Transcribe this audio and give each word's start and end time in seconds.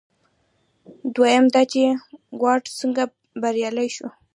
دویم 1.15 1.45
دا 1.53 1.61
چې 1.71 1.81
واټ 2.41 2.63
څنګه 2.79 3.03
بریالی 3.41 3.87
شو. 3.95 4.07